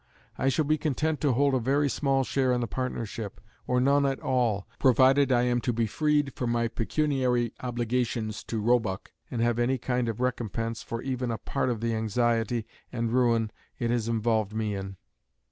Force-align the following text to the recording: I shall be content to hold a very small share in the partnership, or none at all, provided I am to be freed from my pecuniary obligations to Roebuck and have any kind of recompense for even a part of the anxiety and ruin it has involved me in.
I 0.35 0.49
shall 0.49 0.65
be 0.65 0.79
content 0.79 1.21
to 1.21 1.33
hold 1.33 1.53
a 1.53 1.59
very 1.59 1.87
small 1.87 2.23
share 2.23 2.51
in 2.53 2.61
the 2.61 2.65
partnership, 2.67 3.39
or 3.67 3.79
none 3.79 4.03
at 4.03 4.19
all, 4.19 4.67
provided 4.79 5.31
I 5.31 5.43
am 5.43 5.61
to 5.61 5.71
be 5.71 5.85
freed 5.85 6.33
from 6.33 6.49
my 6.49 6.69
pecuniary 6.69 7.53
obligations 7.59 8.43
to 8.45 8.59
Roebuck 8.59 9.11
and 9.29 9.43
have 9.43 9.59
any 9.59 9.77
kind 9.77 10.09
of 10.09 10.19
recompense 10.19 10.81
for 10.81 11.03
even 11.03 11.29
a 11.29 11.37
part 11.37 11.69
of 11.69 11.81
the 11.81 11.93
anxiety 11.93 12.65
and 12.91 13.11
ruin 13.13 13.51
it 13.77 13.91
has 13.91 14.07
involved 14.07 14.55
me 14.55 14.73
in. 14.73 14.97